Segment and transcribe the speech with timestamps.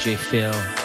[0.00, 0.79] CPJ Phil.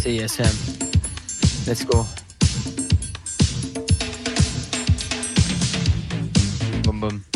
[0.00, 0.54] CSM.
[1.66, 2.06] Let's go.
[6.82, 7.29] Boom boom.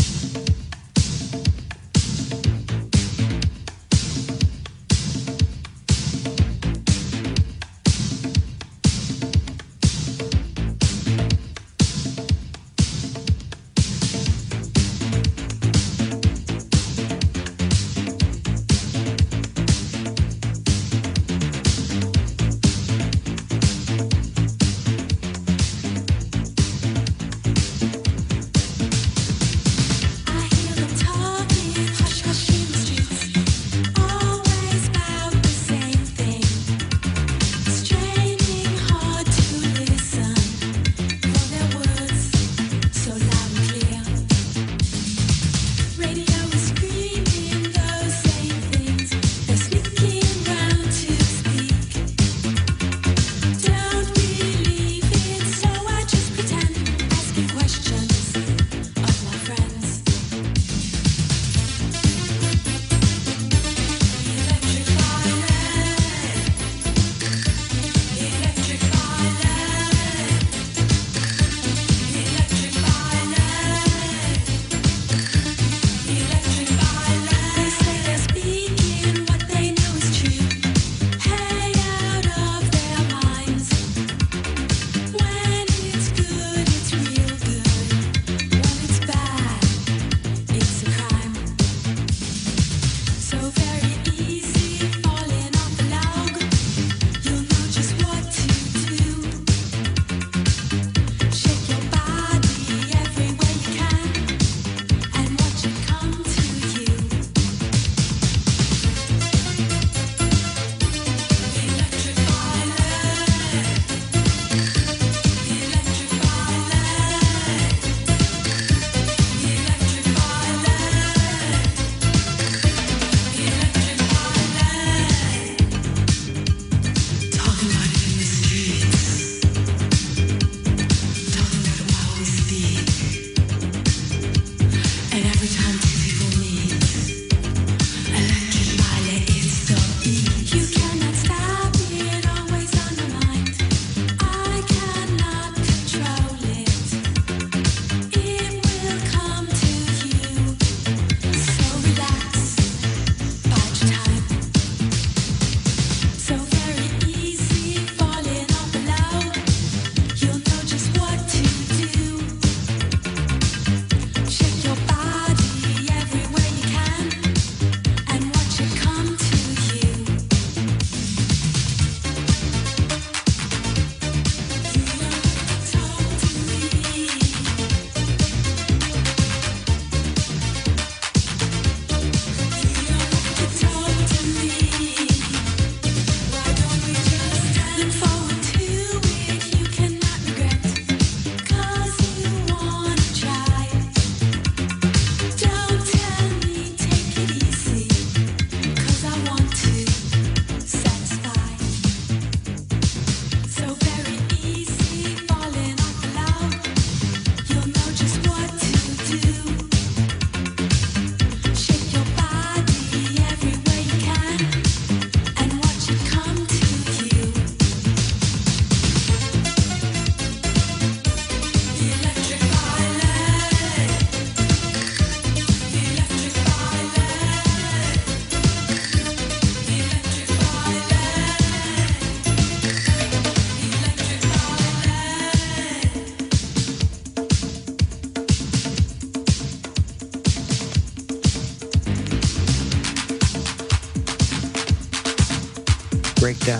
[246.46, 246.52] Make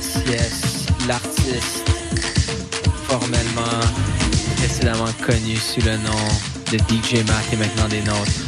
[0.00, 1.08] CSM.
[1.08, 1.58] Let's go.
[3.08, 3.98] Boom boom.
[5.56, 6.28] sous le nom
[6.70, 8.47] de DJ Mac et maintenant des nôtres.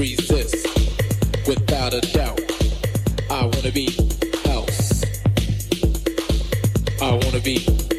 [0.00, 0.66] resist.
[1.46, 2.40] Without a doubt,
[3.30, 3.90] I wanna be
[4.46, 5.04] house.
[7.02, 7.89] I wanna be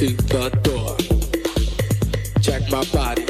[0.00, 0.96] to the door.
[2.40, 3.29] Check my body.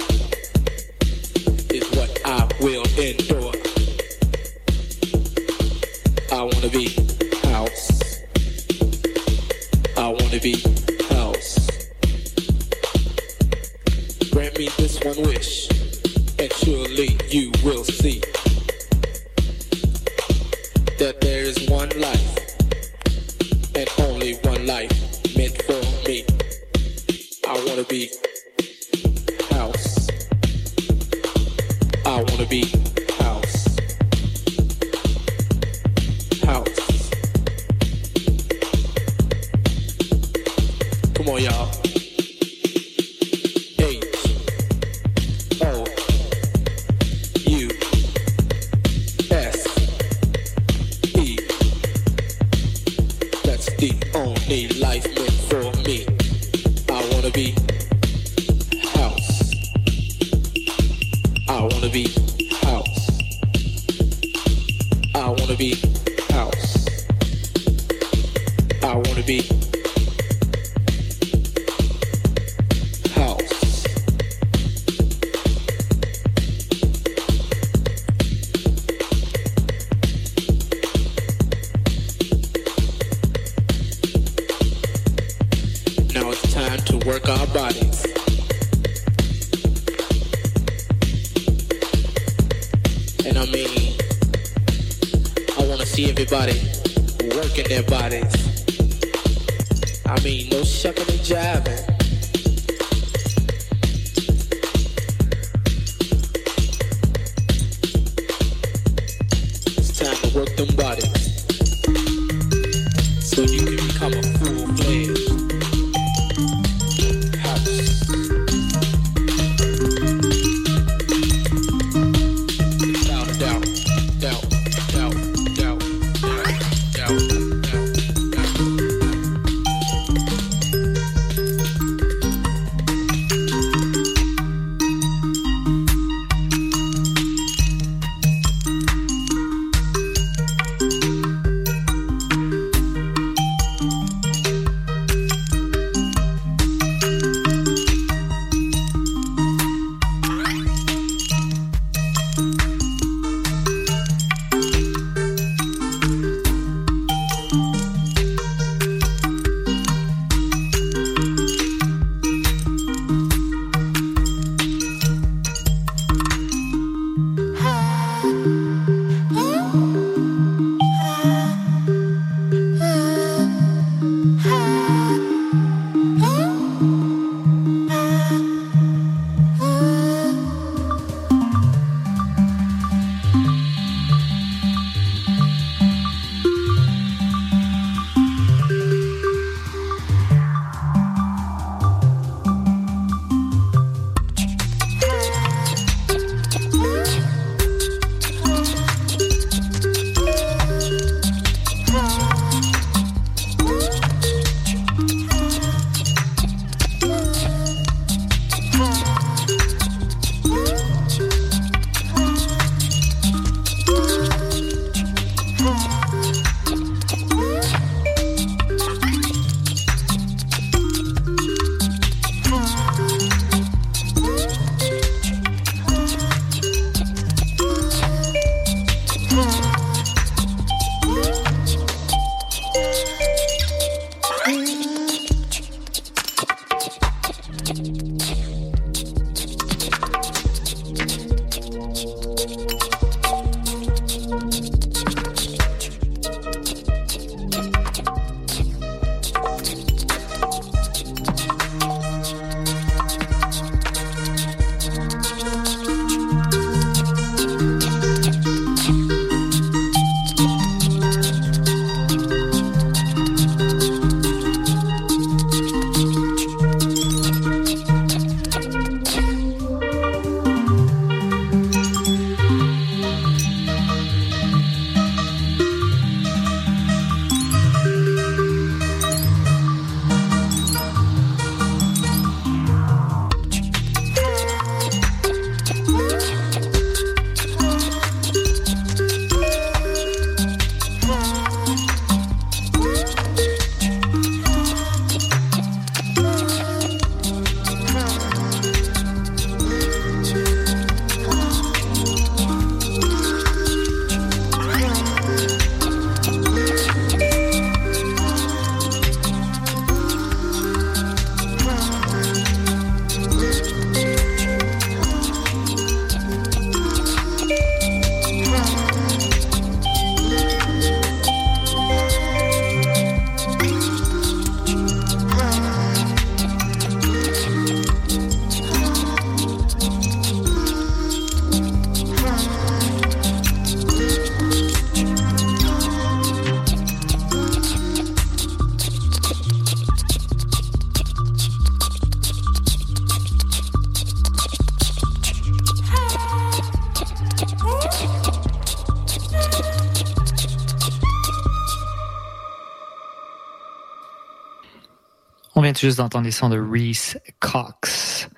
[355.81, 358.29] Juste d'entendre les sons de Reese Cox.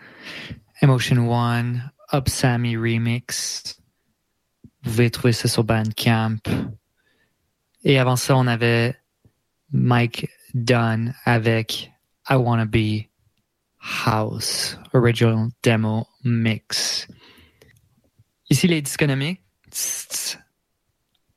[0.81, 3.81] Emotion One, Up Sammy Remix.
[4.83, 6.39] Vous pouvez trouver ça sur Bandcamp.
[7.83, 8.97] Et avant ça, on avait
[9.73, 11.93] Mike Dunn avec
[12.31, 13.07] I Wanna Be
[14.07, 17.09] House Original Demo Mix.
[18.51, 19.41] Ici, les disconomiques.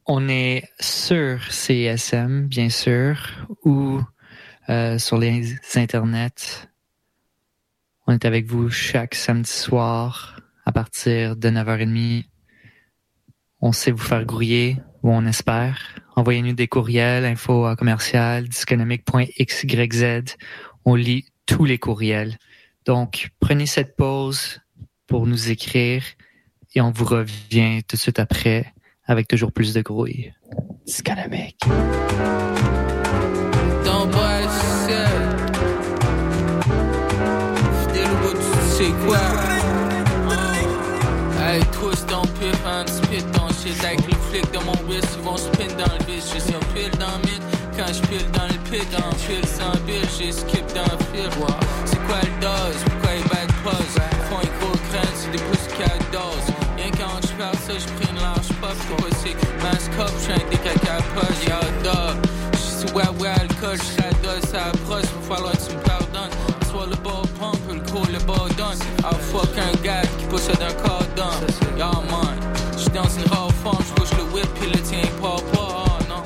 [0.05, 4.01] On est sur CSM, bien sûr, ou
[4.69, 6.67] euh, sur les internets.
[8.07, 12.25] On est avec vous chaque samedi soir à partir de 9h30.
[13.61, 15.95] On sait vous faire grouiller, ou on espère.
[16.15, 20.35] Envoyez-nous des courriels, info commercial, disconomique.xyz.
[20.83, 22.37] On lit tous les courriels.
[22.85, 24.61] Donc, prenez cette pause
[25.07, 26.03] pour nous écrire
[26.73, 28.73] et on vous revient tout de suite après
[29.05, 30.33] avec toujours plus de grouille.
[30.85, 31.61] Disconomique.
[38.85, 39.17] C'est quoi?
[41.41, 45.23] Hey, twist ton pif, un spit ton shit avec les flics de mon wrist, ils
[45.23, 47.33] vont spin dans le vis, je suis pile dans le.
[47.75, 51.29] Quand je pile dans le pit, en fil sans bill, j'ai skip dans le fil.
[51.85, 52.77] C'est quoi le dose?
[52.85, 53.95] Pourquoi ils battent pause?
[54.29, 55.67] Font un gros crâne, c'est des pouces
[56.11, 56.49] doses.
[56.77, 60.23] Rien quand je parle ça, je prie une large pop, c'est pas c'est mascop, je
[60.25, 62.15] suis un décaca pause, y'a dog.
[62.53, 66.04] J'suis sous ouais, ouais, alcool, j'radosse, ça approche, va falloir que tu me pardonnes.
[69.03, 71.31] Ah fuck un gars qui possède un cordon.
[71.77, 72.37] Yeah man,
[72.77, 76.23] j'suis dans une rare forme, j'push le whip, pis le tien pas pas, oh non.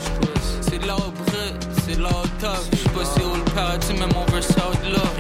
[0.62, 2.64] C'est l'or brut, c'est l'or top.
[2.74, 5.19] J'suis pas si haut le paradis, mais mon verse out là.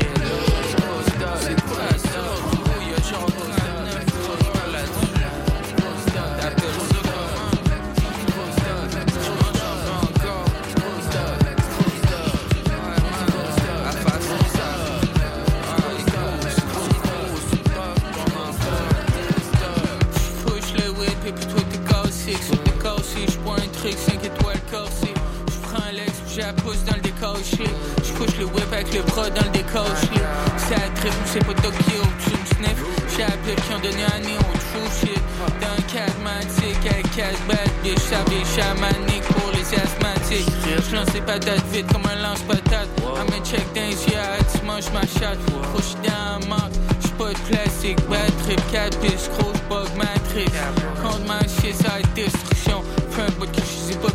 [28.89, 30.07] Avec le bras dans le décaché
[30.57, 32.83] C'est à trip, c'est pas Tokyo, tu me sniff.
[33.15, 35.21] J'ai appelé qui ont donné un néo true shit
[35.61, 40.49] Dans un cadmatique avec 4 bad bitch J'avais chamanique pour les asthmatiques.
[40.89, 42.87] J'lance les patates vite comme un lance-patate.
[43.19, 45.39] À mes check dans les yeux, tu manges ma chatte.
[45.77, 50.51] J'suis dans la marque J'suis pas de plastique, bad trip, 4 pistes, gros bug matrix.
[51.01, 52.83] Contre ma shit, ça a destruction.
[53.19, 54.11] Un bout que je sais pas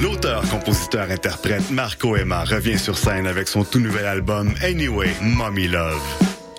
[0.00, 5.68] L'auteur, compositeur, interprète Marco Emma revient sur scène avec son tout nouvel album Anyway, Mommy
[5.68, 6.29] Love.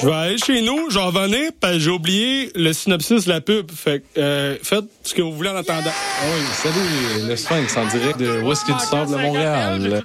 [0.00, 3.40] Je vais aller chez nous, j'en venais, parce que j'ai oublié le synopsis de la
[3.40, 3.70] pub.
[3.70, 5.90] Fait que, euh, faites ce que vous voulez en attendant.
[6.24, 10.04] Oui, salut, le Sphinx en direct de Whisky du Sable de Montréal?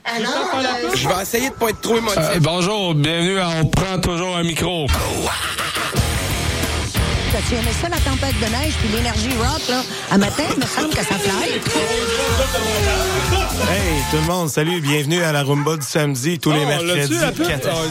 [0.96, 2.18] Je vais essayer de pas être trop émotif.
[2.18, 4.88] Euh, bonjour, bienvenue à On prend toujours un micro.
[7.50, 9.82] Tu aimais ça, la tempête de neige puis l'énergie rock, là?
[10.12, 11.50] À matin, il me semble que ça fly.
[13.72, 17.18] Hey, tout le monde, salut, bienvenue à la Rumba du samedi, tous les Oh, mercredis.
[17.24, 17.32] Ah,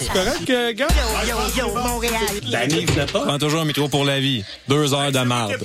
[0.00, 0.86] c'est correct, euh, gars?
[1.26, 2.12] Yo, yo, yo, Montréal.
[2.52, 3.06] Danny, pas?
[3.06, 4.44] Prends toujours un micro pour la vie.
[4.68, 5.56] Deux heures de marde.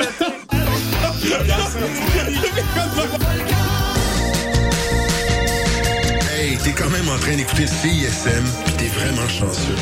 [6.36, 9.76] Hey, t'es quand même en train d'écouter CISM, pis t'es vraiment chanceux.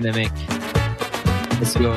[0.00, 0.32] Disconomic.
[1.60, 1.92] Let's go.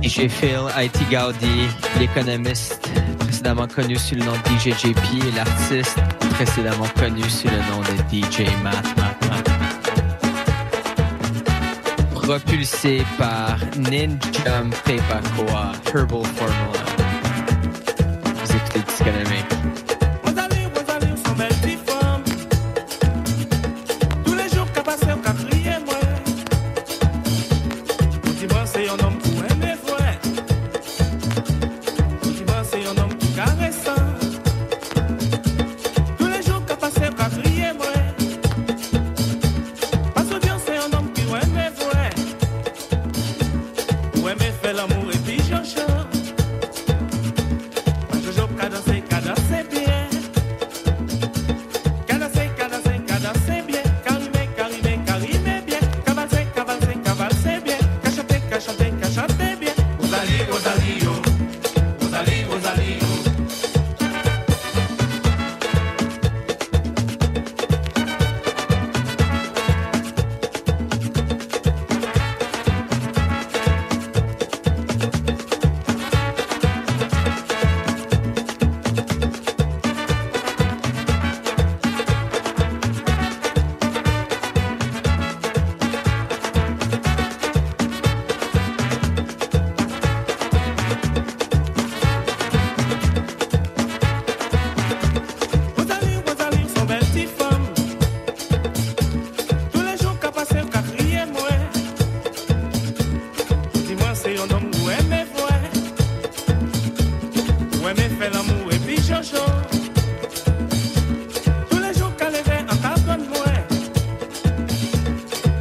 [0.00, 1.66] DJ Phil, IT Gaudi,
[1.98, 5.98] l'économiste précédemment connu sous le nom de DJ JP l'artiste
[6.34, 8.86] précédemment connu sous le nom de DJ Matt.
[12.12, 16.84] Propulsé par Ninja Papacoa Herbal Formula.
[18.36, 19.55] Vous écoutez Disconomic.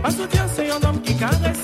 [0.05, 1.54] Que Dieu, c'est un homme qui caresse.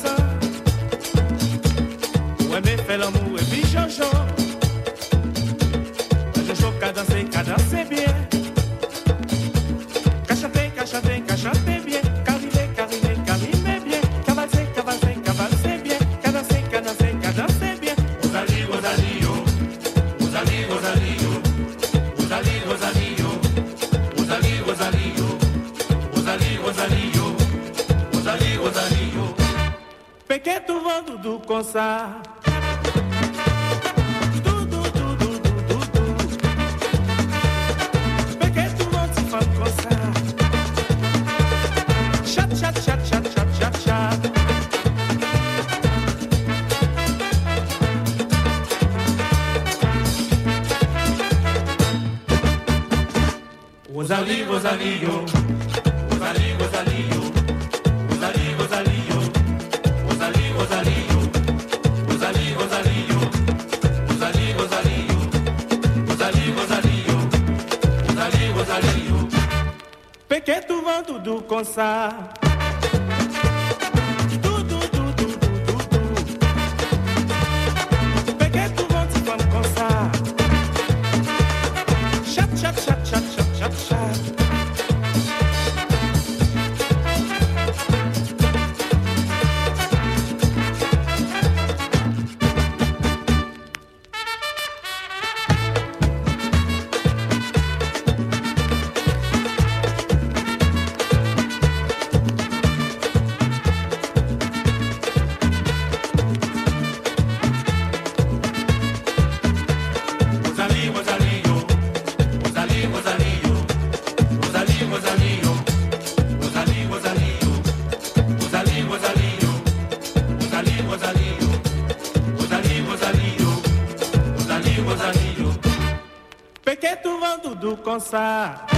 [127.91, 128.70] alcançar.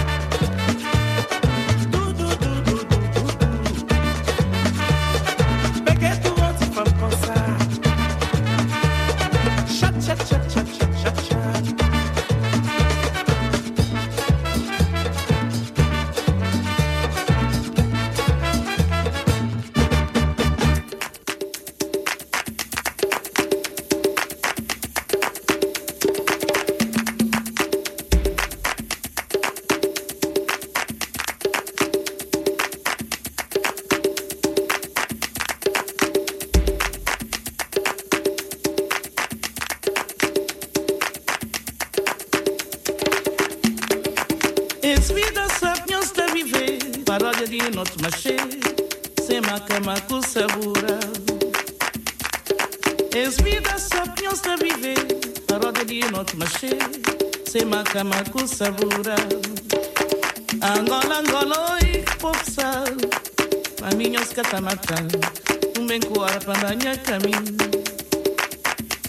[45.04, 46.80] Es vida, sapiens da viver.
[47.06, 48.38] Paródia de não machê
[49.20, 50.78] sem Sem macama com sabor.
[53.14, 54.96] Es vida, sapiens da viver.
[55.46, 56.70] Paródia de não machê
[57.46, 59.04] sem Sem macama com sabor.
[60.62, 62.86] Angola, Angola, oi, povo sal.
[63.82, 64.96] Maminhos catamatã.
[65.78, 67.58] Um bem coar para minha caminho.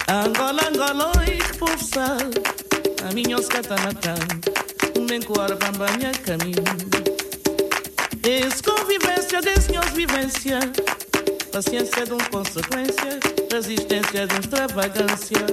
[0.08, 2.18] Angola, Angola, oi, povo sal.
[3.04, 4.16] Maminhos catamatã
[5.04, 6.64] os catamatan, um bem coar para minha caminho.
[8.22, 10.58] Esse convivência senhor vivência,
[11.52, 13.20] paciência de um consequência,
[13.52, 15.46] resistência de um extravagância.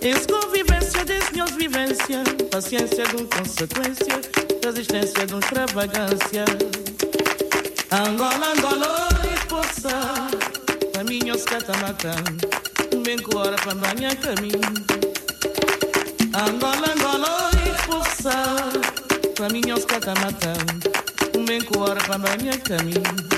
[0.00, 4.20] Esse convivência desse senhor vivência, paciência de um consequência,
[4.64, 6.44] resistência de um extravagância.
[7.90, 10.28] Angola, Angola, e poça,
[10.94, 12.22] caminhos catamatan,
[12.94, 15.13] um bem coar para minha caminho.
[16.36, 18.72] Angola, Angola, expulsar
[19.38, 20.56] Faminha aos catamatão
[21.38, 23.33] Um bem com hora para a é minha caminho.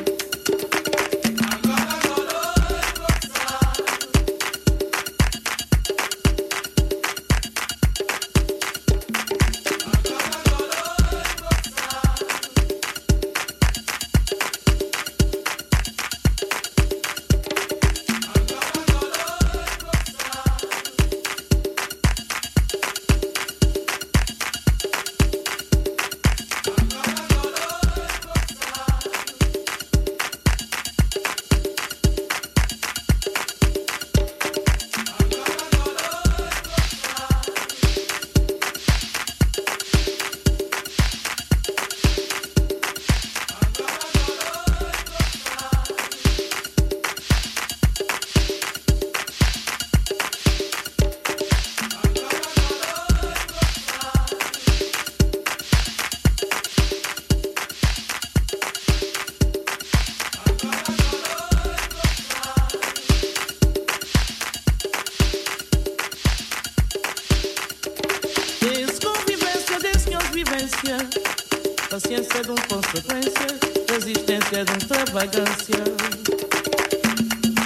[75.16, 75.82] vagancia.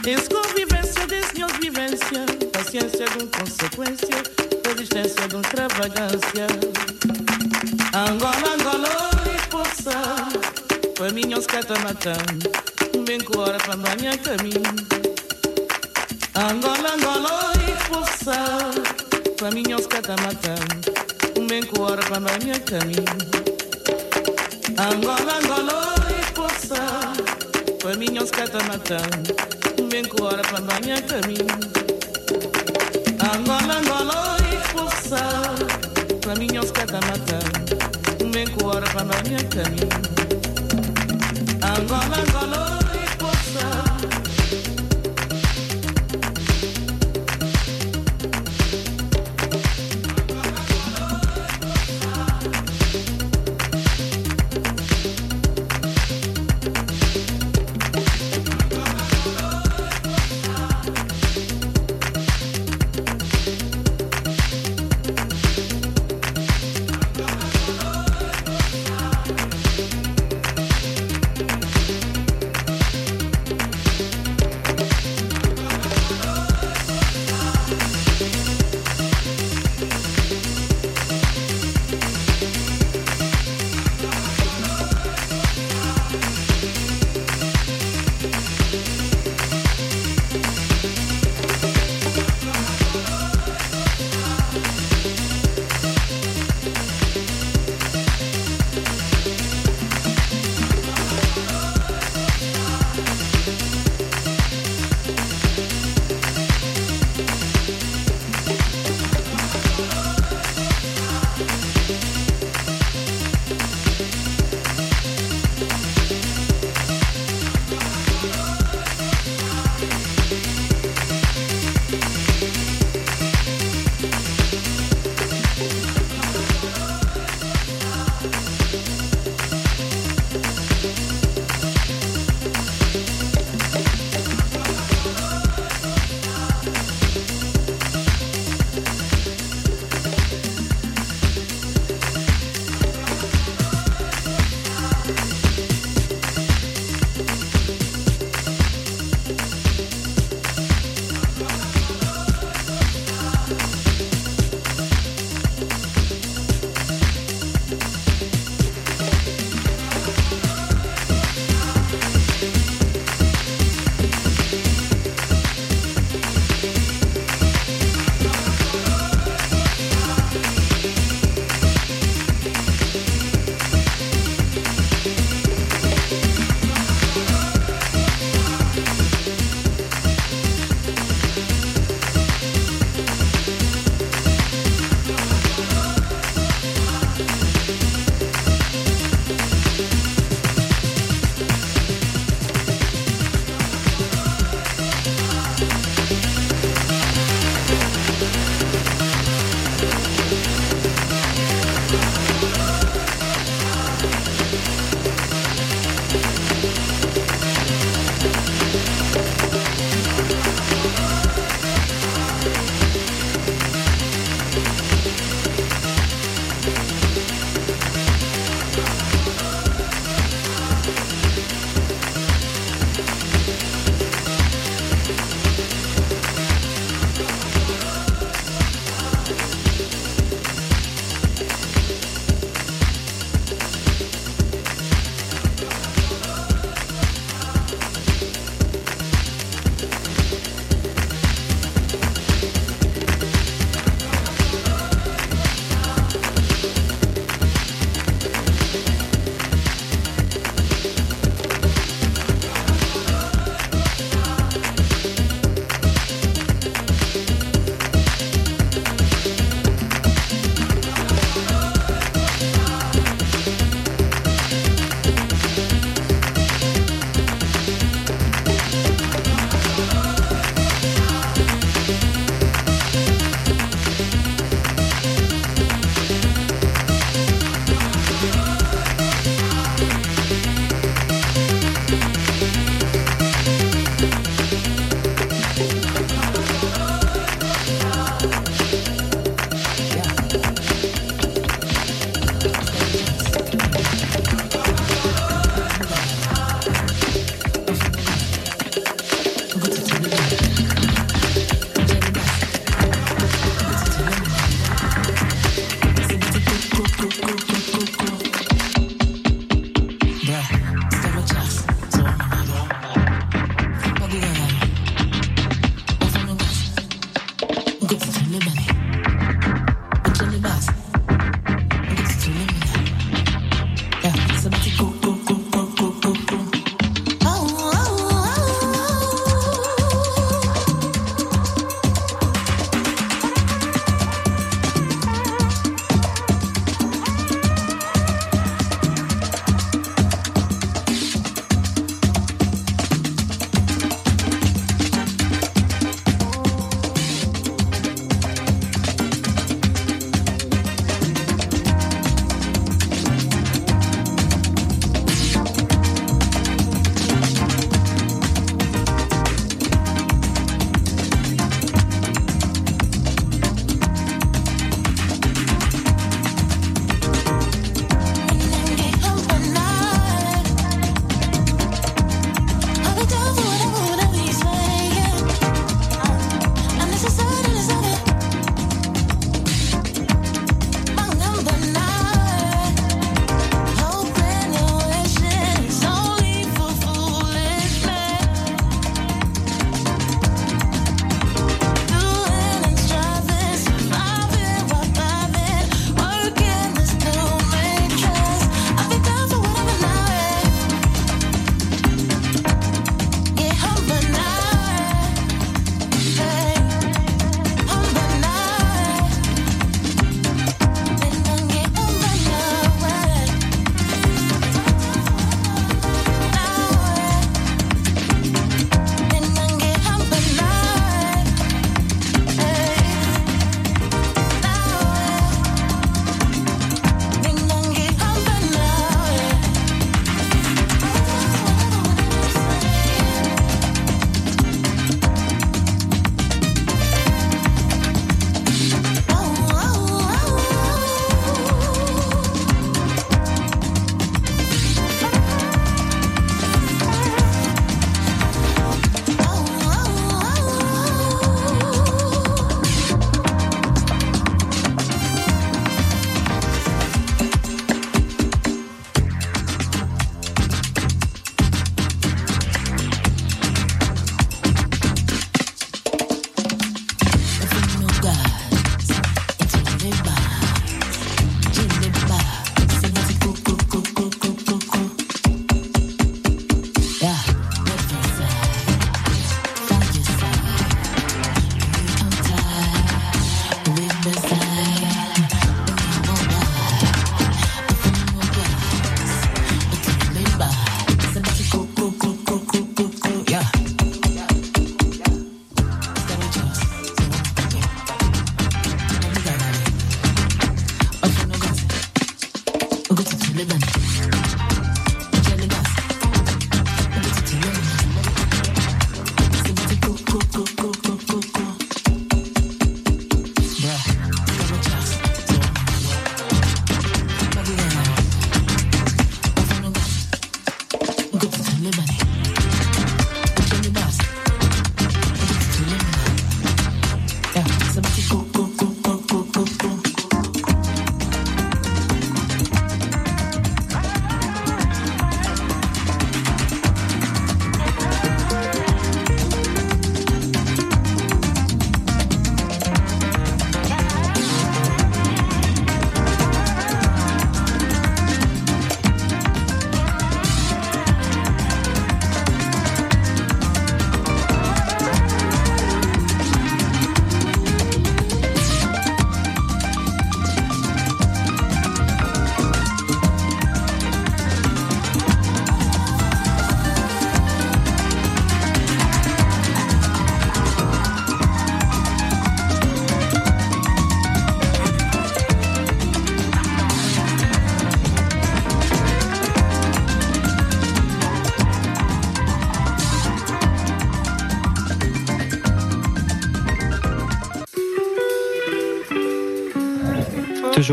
[0.07, 4.22] Es convivência, desnios vivência, paciência de consequência,
[4.64, 6.46] resistência de extravagância.
[7.92, 9.11] Angola, Angola,
[9.51, 9.90] força,
[10.96, 12.12] faminhos catamatã,
[13.05, 14.62] bem cora para banhar caminho.
[16.36, 17.53] Angola, Angola,
[17.88, 18.36] força,
[19.40, 20.55] faminhos catamatã,
[21.48, 23.11] bem cora para banhar caminho.
[24.78, 25.99] Angola, Angola,
[27.91, 28.99] caminho aos catamatã.
[29.91, 31.47] Vem com hora para minha caminho.
[33.34, 35.57] Angola, Angola, expulsar.
[36.24, 37.41] Caminho aos catamatã.
[38.32, 39.88] Vem com hora para minha caminho.
[41.64, 42.70] Angola, Angola,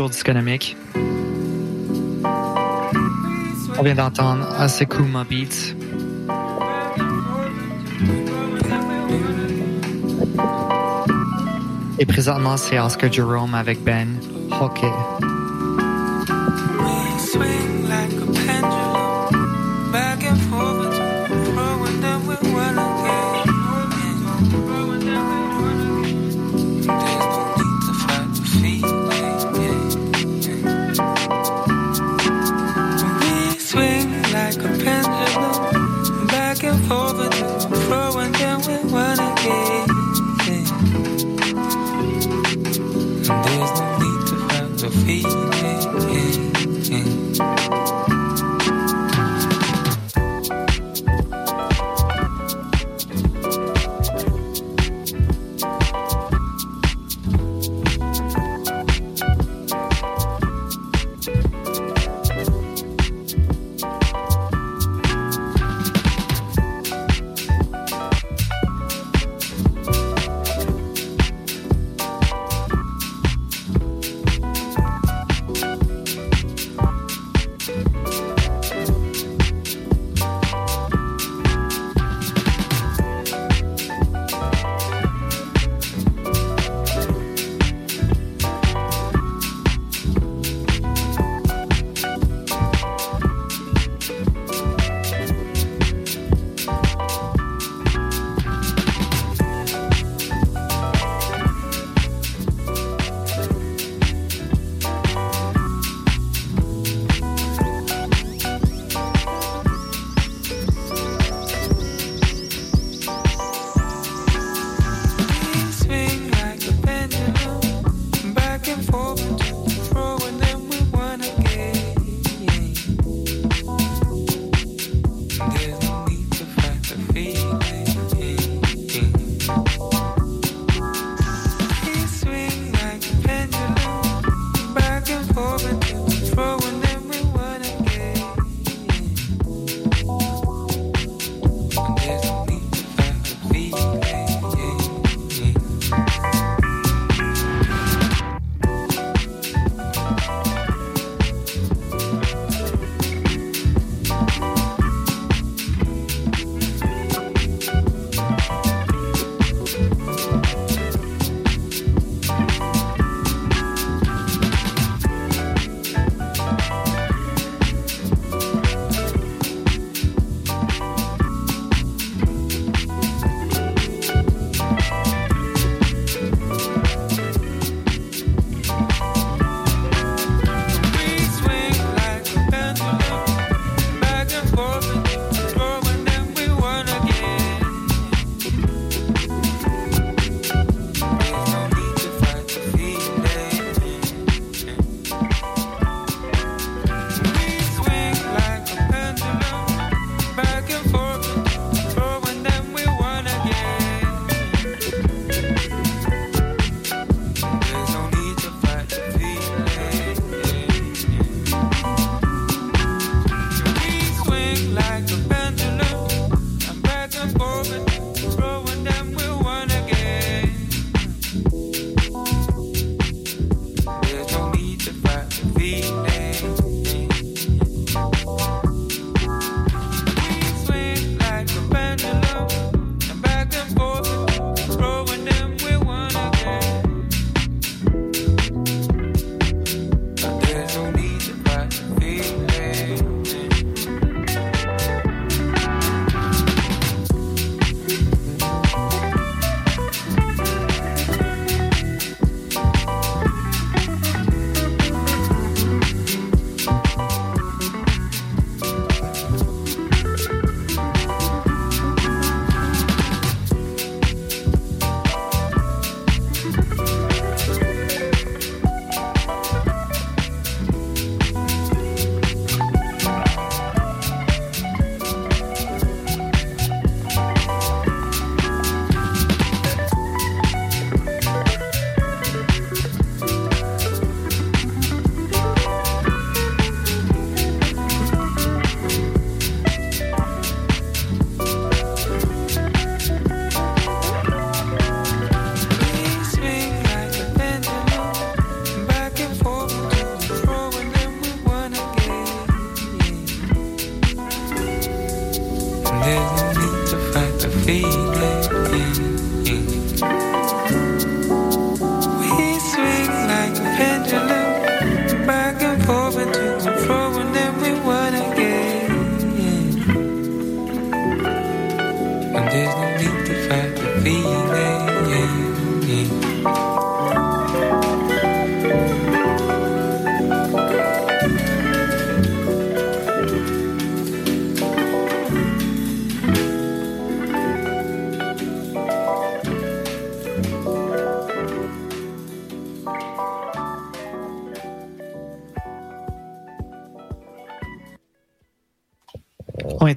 [0.06, 0.76] toujours.
[3.78, 5.74] On vient d'entendre Asekuma Beats.
[11.98, 14.08] Et présentement, c'est Oscar Jerome avec Ben
[14.60, 15.27] Hockey.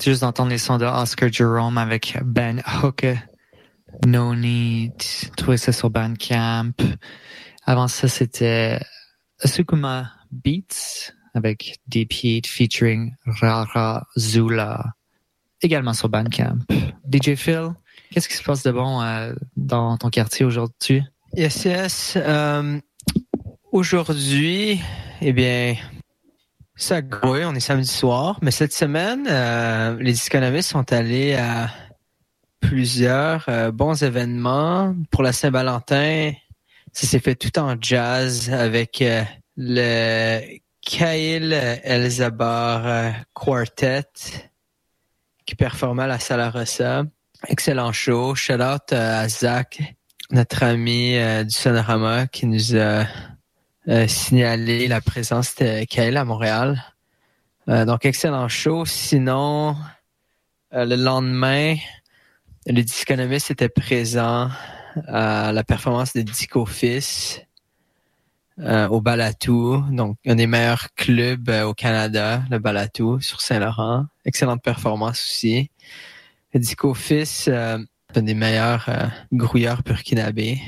[0.03, 3.17] Juste d'entendre les sons de Oscar Jerome avec Ben Hooker.
[4.05, 4.93] No Need.
[5.37, 6.71] Trouvez ça sur Bandcamp.
[7.65, 8.79] Avant ça, c'était
[9.43, 14.93] Sukuma Beats avec Deep Heat featuring Rara Zula.
[15.61, 16.59] Également sur Bandcamp.
[17.11, 17.69] DJ Phil,
[18.11, 21.03] qu'est-ce qui se passe de bon euh, dans ton quartier aujourd'hui?
[21.35, 22.13] Yes, yes.
[22.17, 22.79] Euh,
[23.71, 24.81] Aujourd'hui,
[25.21, 25.77] eh bien,
[26.81, 31.69] ça grouille, on est samedi soir, mais cette semaine, euh, les économistes sont allés à
[32.59, 34.95] plusieurs euh, bons événements.
[35.11, 36.31] Pour la Saint-Valentin,
[36.91, 39.23] ça s'est fait tout en jazz avec euh,
[39.57, 40.41] le
[40.81, 41.53] Kyle
[41.83, 44.09] Elzabar Quartet
[45.45, 47.03] qui performait à la Sala Rossa.
[47.47, 48.33] Excellent show.
[48.33, 49.81] Shout out à Zach,
[50.31, 53.05] notre ami du Sonorama qui nous a
[53.87, 56.83] euh, signalé la présence de Kyle à Montréal.
[57.67, 58.85] Euh, donc, excellent show.
[58.85, 59.75] Sinon,
[60.73, 61.75] euh, le lendemain,
[62.67, 64.51] le disconomiste était présent
[65.07, 67.41] à la performance de Dico Fils
[68.59, 74.05] au Balatou, donc un des meilleurs clubs au Canada, le Balatou, sur Saint-Laurent.
[74.25, 75.71] Excellente performance aussi.
[76.53, 78.87] Dico Fils, un des meilleurs
[79.31, 80.61] grouilleurs burkinabés.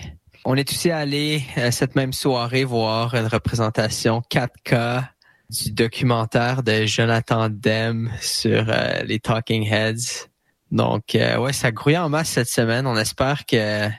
[0.46, 5.06] On est aussi allé euh, cette même soirée voir une représentation 4K
[5.50, 10.28] du documentaire de Jonathan Demme sur euh, les Talking Heads.
[10.72, 12.88] Donc, euh, ouais, ça grouille en masse cette semaine.
[12.88, 13.89] On espère que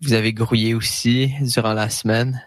[0.00, 2.42] vous avez grouillé aussi durant la semaine.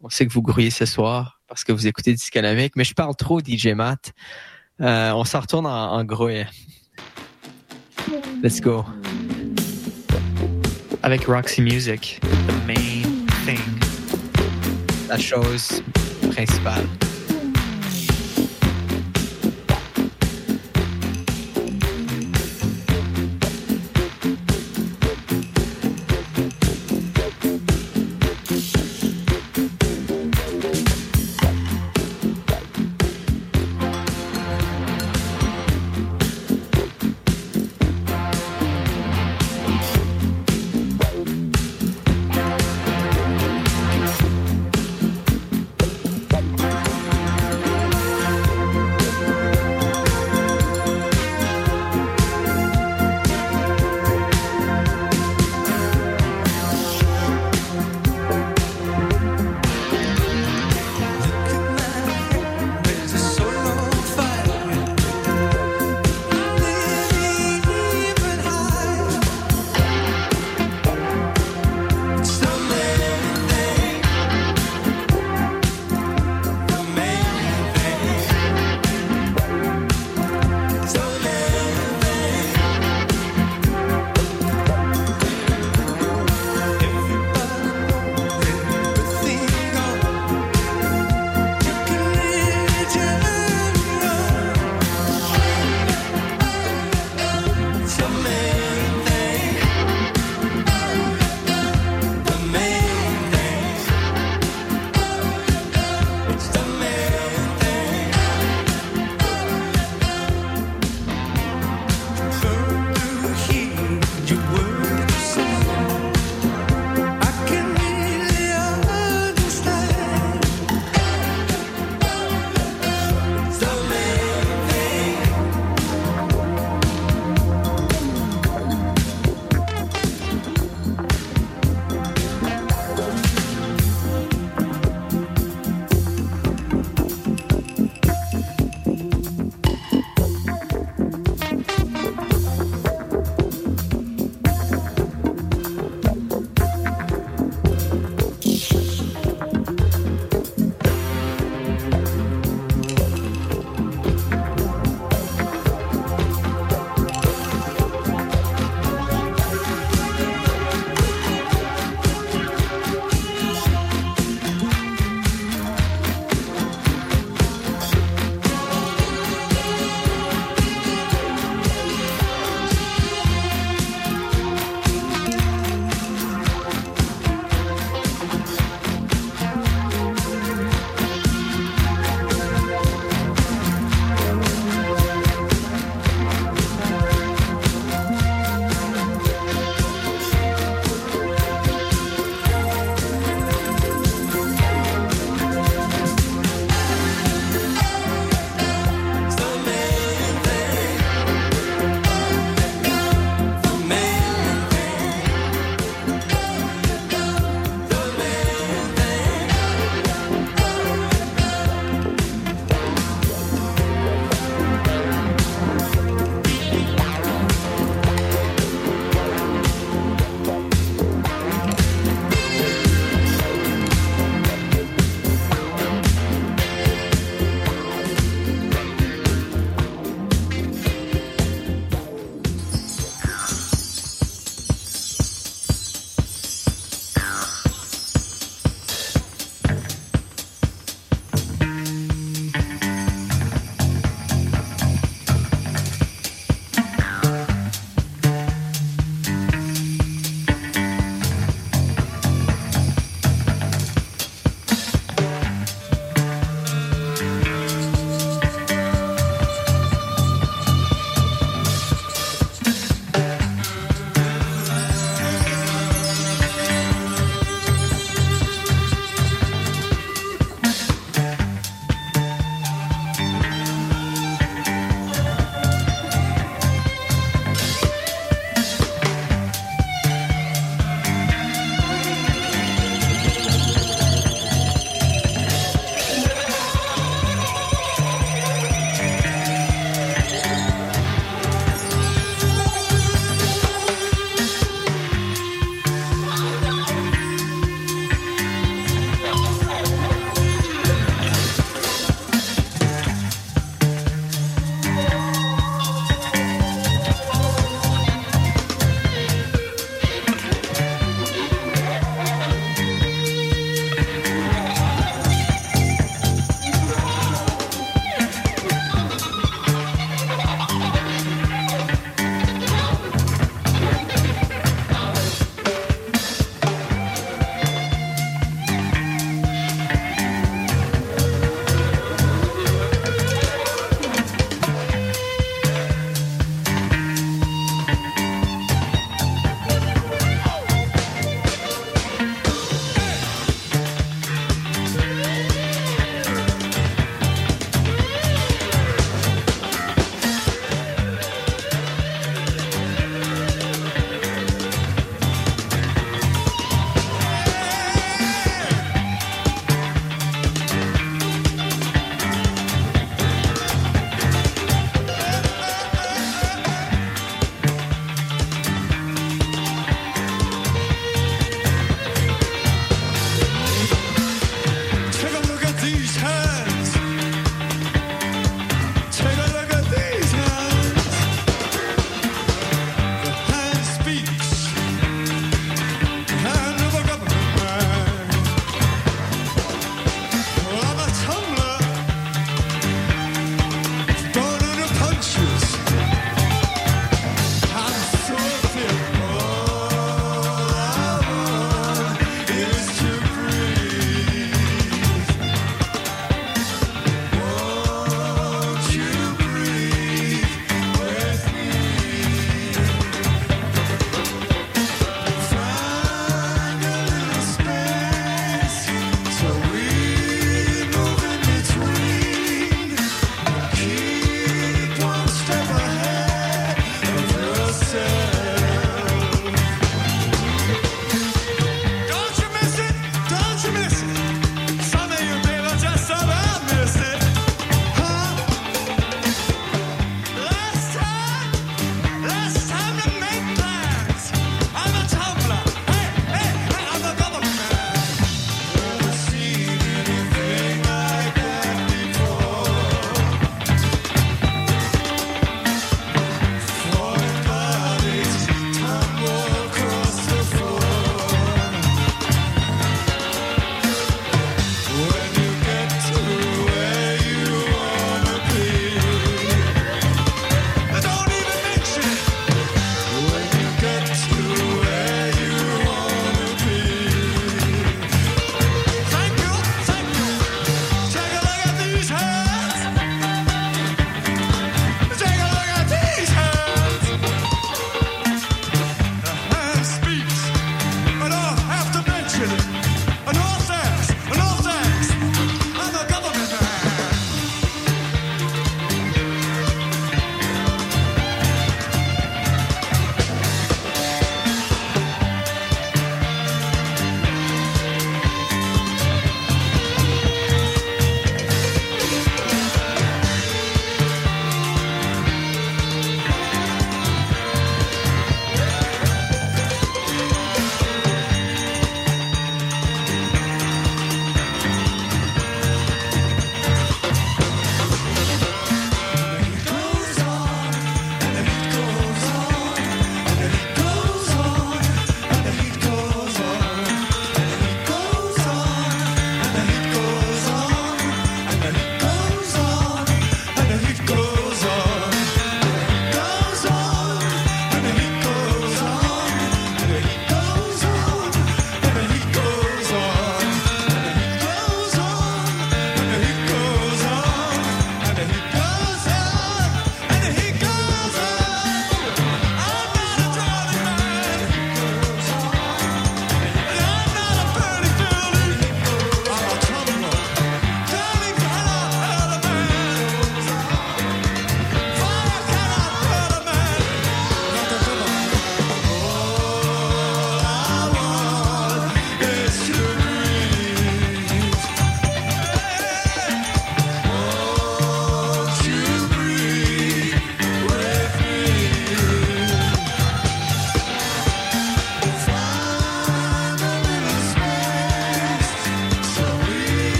[0.00, 3.14] On sait que vous grouillez ce soir parce que vous écoutez Disconomique, mais je parle
[3.14, 4.14] trop, DJ Matt.
[4.80, 6.06] Euh, on s'en retourne en, en.
[8.42, 8.86] Let's go.
[11.04, 13.58] Avec Roxy Music, the main thing.
[15.08, 15.82] La chose
[16.30, 17.01] principale.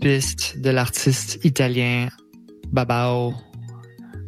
[0.00, 2.08] Merveilleuse piste de l'artiste italien
[2.72, 3.34] Babao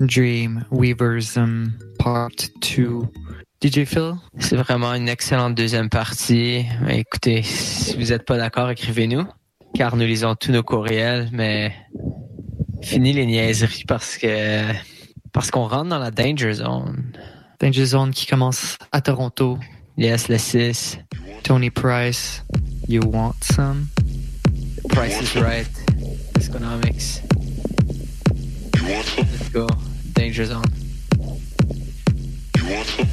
[0.00, 2.30] Dream Weaverism Part
[2.76, 3.00] 2.
[3.62, 4.14] DJ Phil?
[4.38, 6.64] C'est vraiment une excellente deuxième partie.
[6.88, 9.24] Écoutez, si vous n'êtes pas d'accord, écrivez-nous,
[9.74, 11.72] car nous lisons tous nos courriels, mais
[12.82, 14.62] fini les niaiseries parce que
[15.32, 17.12] parce qu'on rentre dans la danger zone.
[17.60, 19.58] Danger Zone qui commence à Toronto.
[19.96, 20.98] Yes, le 6.
[21.44, 22.44] Tony Price,
[22.88, 23.86] You Want Some?
[24.92, 25.66] Price is Right,
[26.34, 27.20] Disconomics.
[28.76, 29.26] You want some?
[29.30, 29.66] Let's go.
[30.12, 30.64] Danger Zone.
[32.56, 33.08] You want some?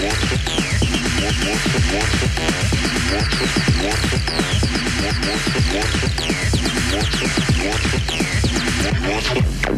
[0.00, 0.38] Thank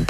[0.00, 0.09] you.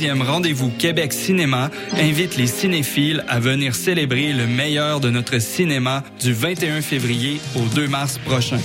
[0.00, 6.02] 42e rendez-vous Québec Cinéma invitent les cinéphiles à venir célébrer le meilleur de notre cinéma
[6.20, 8.60] du 21 février au 2 mars prochain.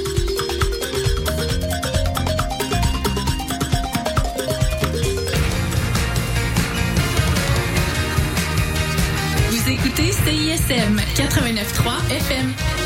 [10.25, 12.80] CISM 89.3 FM.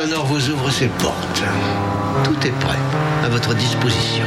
[0.00, 1.42] Sonore vous ouvre ses portes.
[2.24, 2.78] Tout est prêt,
[3.22, 4.24] à votre disposition.